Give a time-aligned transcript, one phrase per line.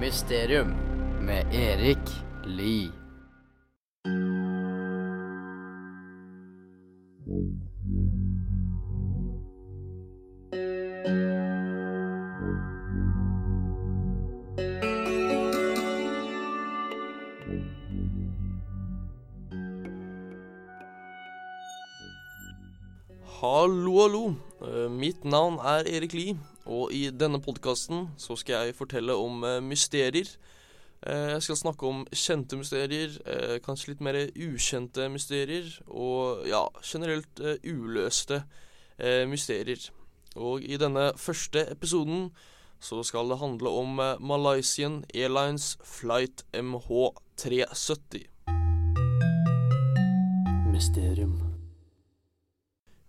[0.00, 0.68] Mysterium
[1.20, 1.98] med Erik
[2.44, 2.92] Lie.
[23.40, 24.34] Hallo, hallo.
[24.62, 26.38] Eh, Mitt navn er Erik Lie,
[26.68, 30.28] og i denne podkasten så skal jeg fortelle om eh, mysterier.
[31.00, 36.66] Eh, Jeg skal snakke om kjente mysterier, eh, kanskje litt mer ukjente mysterier, og ja,
[36.84, 38.42] generelt uløste
[39.30, 39.78] mysterier.
[40.34, 42.32] Og i denne første episoden
[42.82, 48.26] så skal det handle om Malaysian Airlines flight MH370.
[50.66, 51.38] Mysterium.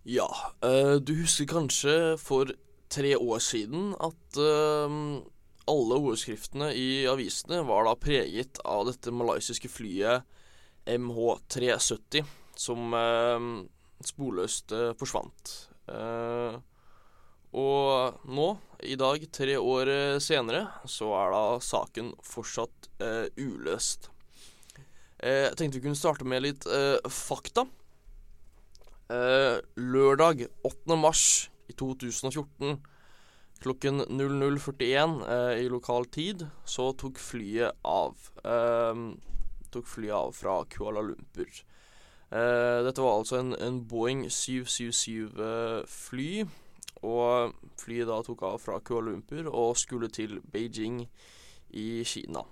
[0.06, 0.30] Ja,
[1.02, 2.54] du husker kanskje for
[2.90, 4.96] tre år siden at eh,
[5.70, 10.26] alle ordskriftene i avisene var da preget av dette malaysiske flyet
[10.90, 12.24] MH370,
[12.58, 13.46] som eh,
[14.06, 15.54] sporløst eh, forsvant.
[15.90, 16.56] Eh,
[17.50, 18.48] og nå,
[18.86, 22.88] i dag, tre år eh, senere, så er da saken fortsatt
[23.40, 24.10] uløst.
[25.20, 26.66] Jeg tenkte vi kunne starte med litt
[27.12, 27.62] fakta.
[29.08, 30.98] Lørdag 8.
[31.00, 31.24] mars
[31.70, 32.80] i 2014
[33.60, 38.16] klokken 00.41 eh, i lokal tid så tok flyet av.
[38.44, 38.94] Eh,
[39.70, 41.64] tok flyet av fra Kuala Lumpur.
[42.30, 46.46] Eh, dette var altså en, en Boeing 777-fly,
[47.04, 51.08] og flyet da tok av fra Kuala Lumpur og skulle til Beijing
[51.70, 52.42] i Kina.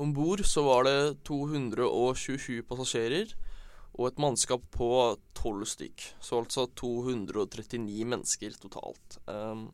[0.00, 3.26] Om bord så var det 227 passasjerer
[3.98, 4.90] og et mannskap på
[5.36, 9.18] tolv stykk, så altså 239 mennesker totalt.
[9.26, 9.68] Um,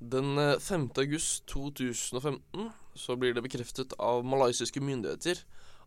[0.01, 0.89] Den 5.
[0.99, 5.45] august 2015 så blir det bekreftet av malaysiske myndigheter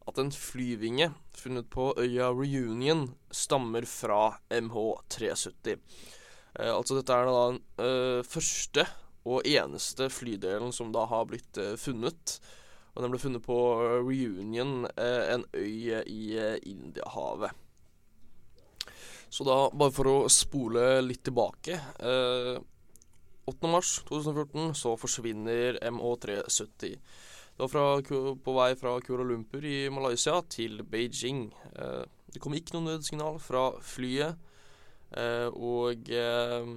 [0.08, 5.80] at en flyvinge funnet på øya Reunion stammer fra MH370.
[6.60, 8.86] Eh, altså dette er da den eh, første
[9.24, 12.38] og eneste flydelen som da har blitt eh, funnet.
[12.94, 13.58] Og den ble funnet på
[14.06, 17.52] Reunion, eh, en øy i eh, Indiahavet.
[19.34, 22.60] Så da, bare for å spole litt tilbake eh,
[23.50, 23.70] 8.
[23.72, 27.00] mars 2014 så forsvinner MH370.
[27.54, 27.88] Det var fra,
[28.46, 31.48] på vei fra Kuala Lumpur i Malaysia til Beijing.
[31.74, 34.38] Eh, det kom ikke noe nødsignal fra flyet,
[35.18, 36.70] eh, og eh,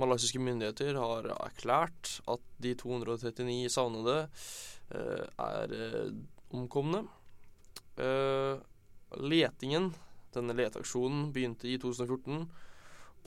[0.00, 6.10] malaysiske myndigheter har erklært at de 239 savnede Eh, er eh,
[6.54, 7.04] omkomne.
[7.98, 8.56] Eh,
[9.18, 9.92] letingen,
[10.34, 12.42] denne leteaksjonen, begynte i 2014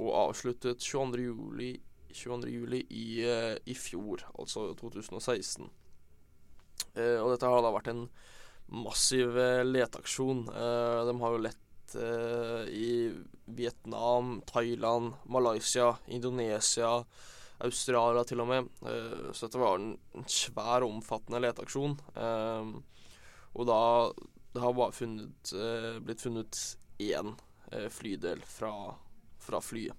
[0.02, 1.24] og avsluttet 22.
[1.28, 1.72] juli,
[2.12, 2.52] 22.
[2.52, 3.06] juli i,
[3.66, 5.68] i fjor, altså 2016.
[6.96, 8.06] og dette har da vært en
[8.72, 10.48] massiv eh, leteaksjon.
[10.48, 12.92] Eh, de har jo lett eh, i
[13.46, 17.02] Vietnam, Thailand, Malaysia, Indonesia,
[17.66, 18.70] Australia til og med.
[18.88, 21.98] Eh, så dette var en, svær, omfattende leteaksjon.
[22.16, 22.72] Eh,
[23.52, 23.82] og da
[24.52, 26.62] det har bare funnet, eh, blitt funnet
[27.00, 27.36] én
[27.88, 28.98] flydel fra,
[29.40, 29.96] fra flyet.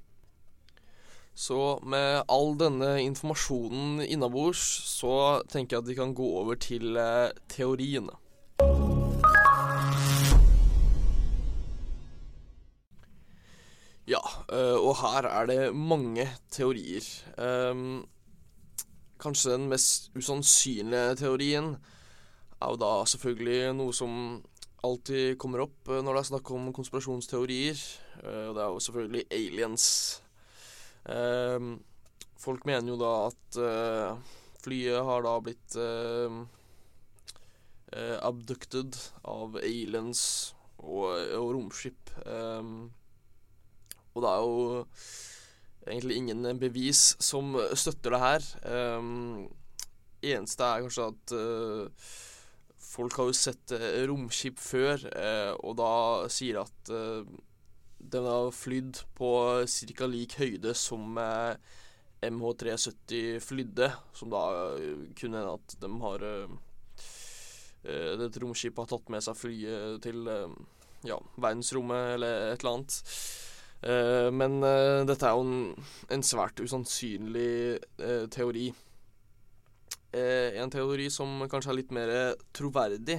[1.33, 4.61] Så med all denne informasjonen innabords,
[4.93, 7.01] så tenker jeg at vi kan gå over til
[7.49, 8.13] teoriene.
[14.53, 17.07] Og her er det mange teorier.
[17.41, 18.03] Ehm,
[19.23, 21.77] kanskje den mest usannsynlige teorien
[22.63, 24.15] er jo da selvfølgelig noe som
[24.87, 27.79] alltid kommer opp eh, når det er snakk om konspirasjonsteorier.
[28.23, 29.87] Eh, og det er jo selvfølgelig aliens.
[31.13, 31.75] Ehm,
[32.39, 34.33] folk mener jo da at eh,
[34.63, 36.41] flyet har da blitt eh,
[37.95, 40.25] eh, abducted av aliens
[40.83, 42.11] og, og romskip.
[44.13, 44.85] Og det er jo
[45.87, 48.47] egentlig ingen bevis som støtter det her.
[48.99, 49.49] Um,
[50.23, 52.11] eneste er kanskje at uh,
[52.93, 55.93] folk har jo sett uh, romskip før, uh, og da
[56.33, 57.23] sier at uh,
[58.03, 59.31] den har flydd på
[59.71, 60.09] ca.
[60.11, 61.19] lik høyde som
[62.23, 64.43] MH370 flydde, som da
[65.19, 66.25] kunne hende at de har
[67.83, 70.27] Dette romskipet har tatt med seg flyet til
[71.07, 72.99] ja, verdensrommet eller et eller annet.
[73.83, 78.71] Uh, men uh, dette er jo en, en svært usannsynlig uh, teori.
[80.13, 82.11] en teori som kanskje er litt mer
[82.53, 83.15] troverdig,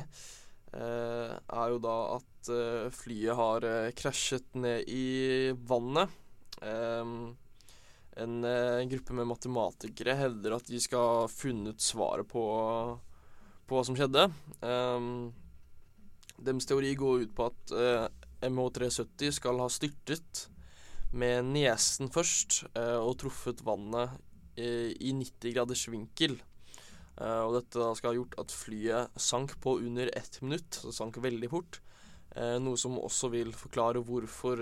[0.77, 2.51] er jo da at
[2.94, 3.65] flyet har
[3.98, 6.13] krasjet ned i vannet.
[6.62, 8.45] en
[8.92, 12.45] gruppe med matematikere hevder at de skal ha funnet svaret på,
[13.65, 14.30] på hva som skjedde.
[16.45, 17.77] deres teori går ut på at
[18.54, 20.52] MH370 skal ha styrtet
[21.13, 24.15] med nesen først eh, og truffet vannet
[24.57, 26.39] eh, i 90 graders vinkel.
[27.19, 30.80] Eh, og dette skal ha gjort at flyet sank på under ett minutt.
[30.80, 31.81] Så det sank veldig fort.
[32.33, 34.57] Noe som også vil forklare hvorfor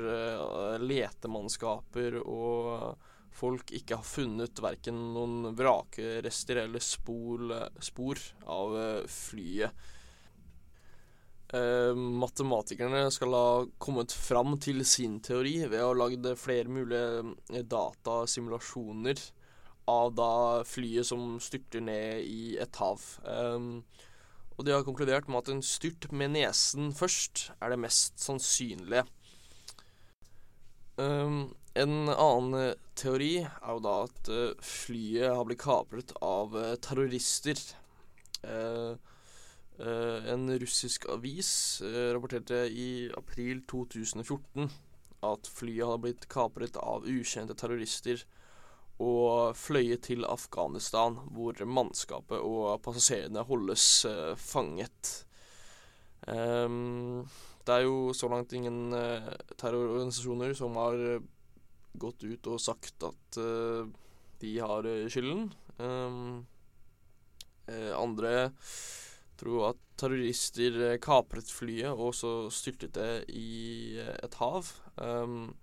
[0.83, 2.97] letemannskaper og
[3.31, 7.45] folk ikke har funnet verken noen vrakrester eller spor,
[7.79, 8.75] spor av
[9.07, 9.71] flyet.
[11.51, 13.47] Uh, matematikerne skal ha
[13.83, 19.19] kommet fram til sin teori ved å ha lagd flere mulige eh, datasimulasjoner
[19.91, 20.29] av da
[20.63, 23.03] flyet som styrter ned i et hav.
[23.27, 23.83] Um,
[24.55, 29.03] og de har konkludert med at en styrt med nesen først er det mest sannsynlige.
[30.95, 36.55] Um, en annen teori er jo da at flyet har blitt kapret av
[36.87, 37.59] terrorister.
[38.39, 38.95] Uh,
[39.81, 44.69] en russisk avis uh, rapporterte i april 2014
[45.25, 48.23] at flyet hadde blitt kapret av ukjente terrorister
[49.01, 55.13] og fløyet til Afghanistan, hvor mannskapet og passasjerene holdes uh, fanget.
[56.29, 57.25] Um,
[57.65, 58.93] det er jo så langt ingen
[59.57, 60.97] terrororganisasjoner som har
[62.01, 63.37] gått ut og sagt at
[64.41, 65.51] de har skylden.
[65.77, 66.41] Um,
[67.69, 68.49] andre
[69.41, 74.69] tror at terrorister eh, kapret flyet og så styrtet det i eh, et hav.
[75.01, 75.53] Um,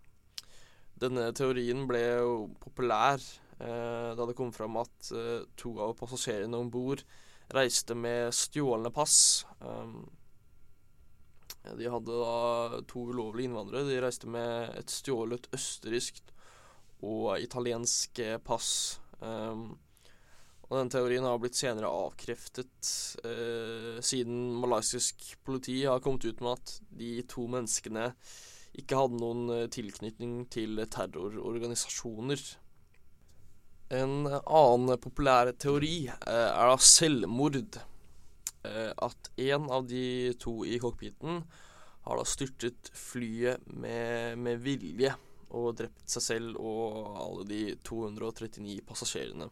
[0.98, 3.22] denne teorien ble jo populær
[3.62, 7.04] uh, da det kom fram at uh, to av passasjerene om bord
[7.54, 9.46] reiste med stjålne pass.
[9.62, 10.08] Um,
[11.78, 13.86] de hadde da to ulovlige innvandrere.
[13.86, 16.32] De reiste med et stjålet østerriksk
[17.06, 18.98] og italiensk pass.
[19.22, 19.76] Um,
[20.68, 22.90] og den teorien har blitt senere avkreftet
[23.24, 28.10] eh, siden malaysisk politi har kommet ut med at de to menneskene
[28.78, 32.42] ikke hadde noen eh, tilknytning til terrororganisasjoner.
[33.96, 37.78] En annen populær teori eh, er da selvmord.
[38.68, 41.40] Eh, at en av de to i cockpiten
[42.04, 45.14] har da styrtet flyet med, med vilje
[45.48, 49.48] og drept seg selv og alle de 239 passasjerene.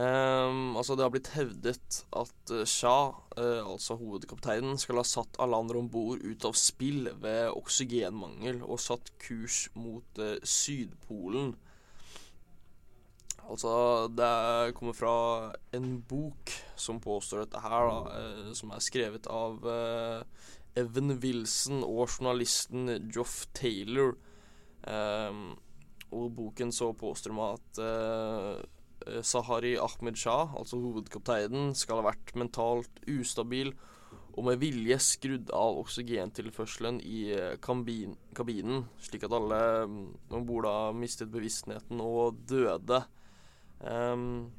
[0.00, 5.36] Um, altså Det har blitt hevdet at uh, Shah, uh, altså hovedkapteinen, skal ha satt
[5.42, 11.52] alle andre om bord ut av spill ved oksygenmangel og satt kurs mot uh, Sydpolen.
[13.50, 13.72] Altså,
[14.14, 15.14] det kommer fra
[15.74, 19.66] en bok som påstår dette her, da, som er skrevet av
[20.78, 24.14] Evan Wilson og journalisten Joff Taylor.
[24.86, 25.58] Um,
[26.14, 28.62] og boken så påstår de at Eh,
[29.22, 33.72] Sahari Ahmed Shah, altså hovedkapteinen, skal ha vært mentalt ustabil
[34.38, 40.04] og med vilje skrudd av oksygentilførselen i eh, kabin, kabinen, slik at alle mm,
[40.38, 43.02] om bord mistet bevisstheten og døde.
[43.80, 44.50] Um,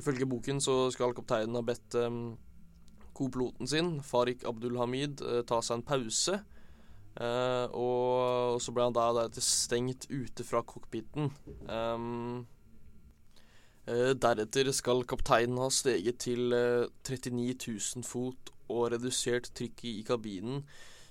[0.00, 2.22] ifølge boken så skal kapteinen ha bedt um,
[3.14, 6.40] kopiloten sin, Farik Abdulhamid, uh, ta seg en pause.
[7.12, 11.28] Uh, og så ble han da deretter stengt ute fra cockpiten.
[11.68, 12.48] Um,
[13.86, 20.62] deretter skal kapteinen ha steget til uh, 39 000 fot og redusert trykket i kabinen,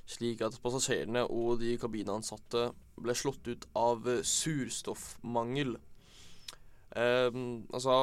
[0.07, 2.69] slik at passasjerene og de kabinansatte
[3.01, 5.75] ble slått ut av surstoffmangel.
[6.91, 7.29] Eh,
[7.71, 7.93] altså,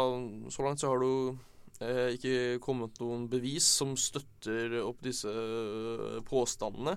[0.48, 1.38] så langt så har du
[1.78, 5.30] ikke kommet noen bevis som støtter opp disse
[6.26, 6.96] påstandene.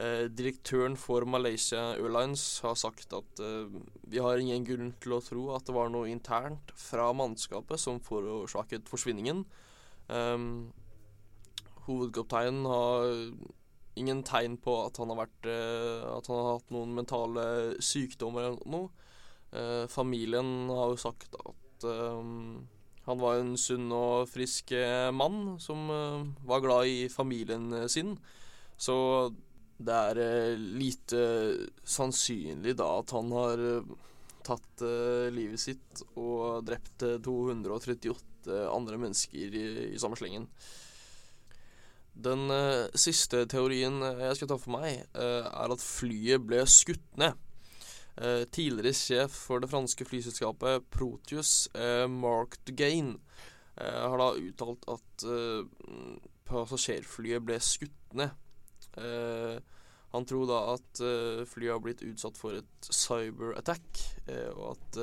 [0.00, 3.68] Eh, direktøren for Malaysia Airlines har sagt at eh,
[4.08, 8.00] vi har ingen grunn til å tro at det var noe internt fra mannskapet som
[8.00, 9.44] forårsaket forsvinningen.
[10.08, 10.72] Um,
[11.84, 13.04] hovedkapteinen har
[14.00, 17.44] ingen tegn på at han har vært eh, At han har hatt noen mentale
[17.84, 18.90] sykdommer eller noe.
[19.52, 21.86] Eh, familien har jo sagt at
[23.06, 25.88] han var en sunn og frisk eh, mann som
[26.46, 28.18] var glad i familien sin.
[28.80, 28.96] Så
[29.80, 31.20] det er eh, lite
[31.88, 33.92] sannsynlig da at han har eh,
[34.44, 40.48] tatt eh, livet sitt og drept 238 andre mennesker i, i samme slengen.
[42.20, 42.50] Den
[42.98, 47.38] siste teorien jeg skal ta for meg, er at flyet ble skutt ned.
[48.52, 51.70] tidligere sjef for det franske flyselskapet Proteus,
[52.12, 53.14] Mark Dugain,
[53.78, 55.24] har da uttalt at
[56.50, 58.34] passasjerflyet ble skutt ned.
[58.98, 59.58] Eh,
[60.10, 65.02] han tror da at uh, flyet har blitt utsatt for et cyberattack, uh, og at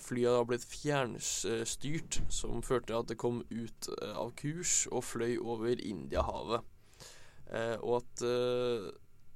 [0.00, 5.34] flyet har blitt fjernstyrt, som førte til at det kom ut av kurs og fløy
[5.42, 6.64] over Indiahavet.
[7.84, 8.22] og at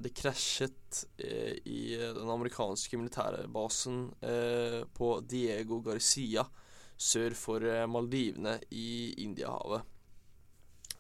[0.00, 1.02] det krasjet
[1.68, 4.00] i den amerikanske militærbasen
[4.96, 6.46] på Diego Garcia
[6.96, 9.91] sør for Maldivene i Indiahavet.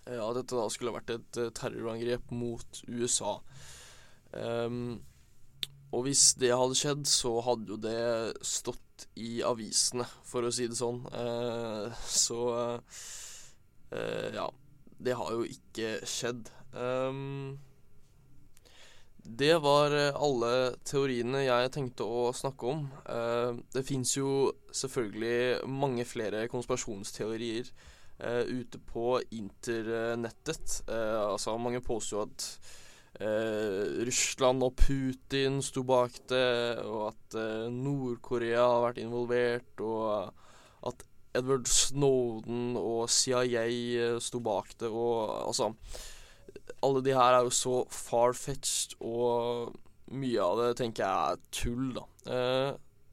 [0.08, 3.36] Eh, at dette da skulle vært et eh, terrorangrep mot USA.
[4.32, 5.02] Um,
[5.92, 10.66] og hvis det hadde skjedd, så hadde jo det stått i avisene, for å si
[10.70, 11.02] det sånn.
[11.12, 14.48] Uh, så uh, ja.
[15.02, 16.46] Det har jo ikke skjedd.
[16.78, 17.58] Um,
[19.22, 20.52] det var alle
[20.86, 22.84] teoriene jeg tenkte å snakke om.
[23.02, 27.72] Uh, det fins jo selvfølgelig mange flere konspirasjonsteorier
[28.22, 30.82] ute på internettet.
[30.88, 32.46] Uh, altså, mange påstår at
[33.20, 37.38] uh, Russland og Putin sto bak det, og at
[37.72, 40.32] Nord-Korea har vært involvert, og
[40.88, 45.72] at Edward Snowden og CIA sto bak det, og altså
[46.82, 49.72] Alle de her er jo så far-fetched, og
[50.12, 52.04] mye av det tenker jeg er tull, da.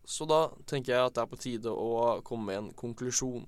[0.04, 3.48] så da tenker jeg at det er på tide å komme med en konklusjon.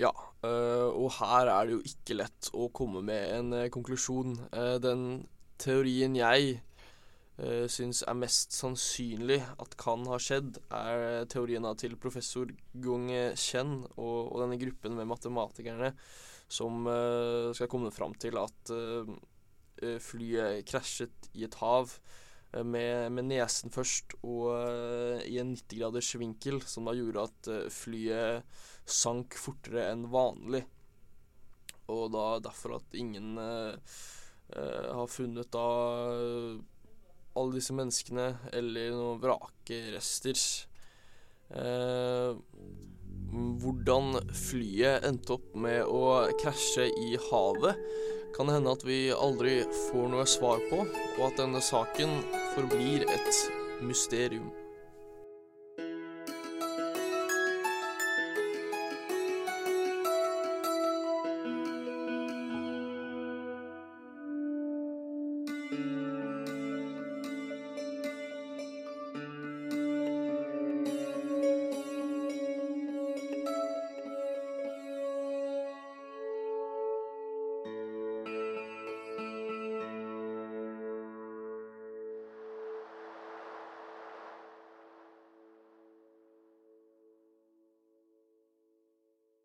[0.00, 0.10] Ja,
[0.48, 4.38] øh, og her er det jo ikke lett å komme med en øh, konklusjon.
[4.54, 5.26] Uh, den
[5.60, 6.60] teorien jeg
[7.72, 12.50] syns er mest sannsynlig at kan ha skjedd, er teorien til professor
[12.84, 15.88] Gung Chen og, denne gruppen med matematikerne
[16.52, 16.84] som
[17.56, 18.74] skal komme fram til at
[20.04, 21.96] flyet krasjet i et hav
[22.50, 24.50] med, med, nesen først og
[25.22, 30.64] i en 90 graders vinkel, som da gjorde at flyet sank fortere enn vanlig.
[31.90, 33.74] Og da derfor at ingen uh,
[34.50, 35.66] har funnet da
[37.38, 38.26] alle disse menneskene
[38.56, 40.42] eller noen vrakerester.
[43.32, 47.78] Hvordan flyet endte opp med å krasje i havet,
[48.36, 49.60] kan det hende at vi aldri
[49.90, 52.20] får noe svar på, og at denne saken
[52.54, 53.44] forblir et
[53.84, 54.50] mysterium.